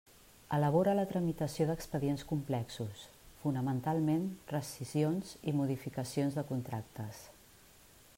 Elabora 0.55 0.93
la 0.99 1.03
tramitació 1.09 1.67
d'expedients 1.71 2.23
complexos, 2.31 3.03
fonamentalment 3.43 4.25
rescissions 4.53 5.35
i 5.53 5.57
modificacions 5.61 6.39
de 6.41 6.49
contractes. 6.55 7.21